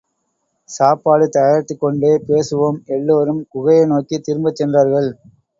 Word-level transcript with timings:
சாப்பாடு 0.69 1.25
தயாரித்துக்கொண்டே 1.29 2.11
பேசுவோம். 2.29 2.79
எல்லாரும் 2.89 3.45
குகையை 3.53 3.85
நோக்கித் 3.85 4.23
திரும்பிச் 4.23 4.55
சென்றார்கள். 4.55 5.11